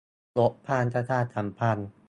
[0.37, 1.89] -บทความประชาสัมพันธ์